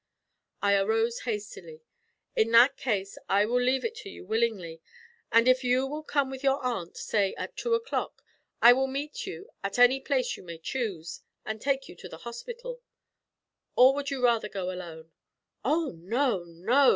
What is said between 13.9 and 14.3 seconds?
would you